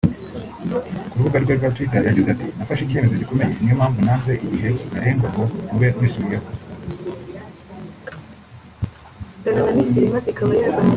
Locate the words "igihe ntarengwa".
4.45-5.27